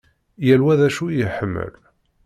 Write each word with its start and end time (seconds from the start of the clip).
Yal 0.45 0.61
wa 0.65 0.73
d 0.79 0.81
acu 0.87 1.05
i 1.09 1.15
iḥemmel. 1.25 1.73